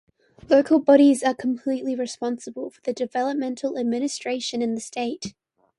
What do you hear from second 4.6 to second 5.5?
in the state.